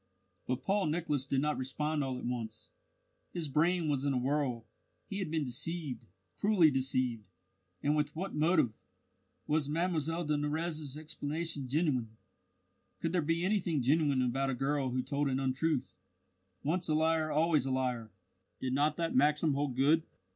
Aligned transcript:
But 0.47 0.63
Paul 0.63 0.87
Nicholas 0.87 1.27
did 1.27 1.41
not 1.41 1.59
respond 1.59 2.03
all 2.03 2.17
at 2.17 2.25
once. 2.25 2.71
His 3.33 3.47
brain 3.47 3.87
was 3.87 4.03
in 4.03 4.13
a 4.13 4.17
whirl. 4.17 4.65
He 5.07 5.19
had 5.19 5.29
been 5.29 5.43
deceived, 5.45 6.07
cruelly 6.35 6.71
deceived! 6.71 7.25
And 7.83 7.95
with 7.95 8.15
what 8.15 8.33
motive? 8.33 8.73
Was 9.45 9.69
Mlle 9.69 10.25
de 10.25 10.37
Nurrez's 10.37 10.97
explanation 10.97 11.67
genuine? 11.67 12.17
Could 12.99 13.11
there 13.11 13.21
be 13.21 13.45
anything 13.45 13.83
genuine 13.83 14.23
about 14.23 14.49
a 14.49 14.55
girl 14.55 14.89
who 14.89 15.03
told 15.03 15.27
an 15.29 15.39
untruth? 15.39 15.93
Once 16.63 16.89
a 16.89 16.95
liar 16.95 17.29
always 17.31 17.67
a 17.67 17.71
liar! 17.71 18.09
Did 18.59 18.73
not 18.73 18.97
that 18.97 19.15
maxim 19.15 19.53
hold 19.53 19.75
good? 19.75 20.01